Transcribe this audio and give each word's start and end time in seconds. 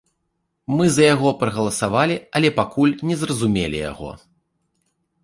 Мы 0.77 0.85
за 0.93 1.03
яго 1.15 1.33
прагаласавалі, 1.41 2.15
але 2.39 2.49
пакуль 2.59 2.97
не 3.11 3.15
зразумелі 3.25 3.77
яго. 3.91 4.09